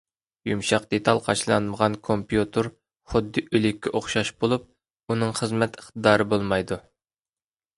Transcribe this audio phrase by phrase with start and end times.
[0.51, 2.69] يۇمشاق دېتال قاچىلانمىغان كومپيۇتېر
[3.13, 4.67] خۇددى ئۆلۈككە ئوخشاش بولۇپ،
[5.13, 6.81] ئۇنىڭ خىزمەت ئىقتىدارى بولمايدۇ.